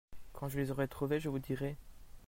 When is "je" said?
0.47-0.57, 1.19-1.29